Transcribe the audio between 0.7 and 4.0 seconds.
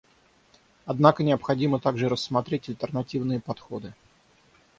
Однако необходимо также рассмотреть альтернативные подходы.